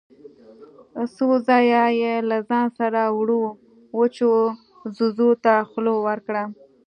څو 1.15 1.27
ځايه 1.47 1.83
يې 2.01 2.15
له 2.29 2.37
ځان 2.49 2.65
سره 2.79 3.01
وړو 3.17 3.41
وچو 3.99 4.29
ځوځو 4.95 5.29
ته 5.43 5.53
خوله 5.69 5.93
ورکړه. 6.07 6.43